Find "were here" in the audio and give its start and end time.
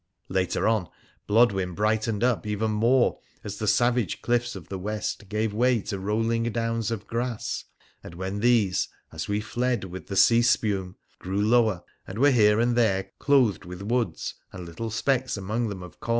12.17-12.59